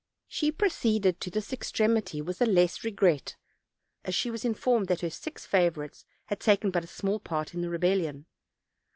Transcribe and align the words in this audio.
She 0.27 0.51
proceeded 0.51 1.21
to 1.21 1.29
this 1.29 1.53
extremity 1.53 2.23
with 2.23 2.39
the 2.39 2.47
less 2.47 2.83
regret, 2.83 3.35
as 4.03 4.15
she 4.15 4.31
was 4.31 4.43
informed 4.43 4.87
that 4.87 5.01
her 5.01 5.11
six 5.11 5.45
favorites 5.45 6.05
had 6.25 6.39
taken 6.39 6.71
but 6.71 6.83
a 6.83 6.87
small 6.87 7.19
part 7.19 7.53
in 7.53 7.61
the 7.61 7.69
rebellion. 7.69 8.25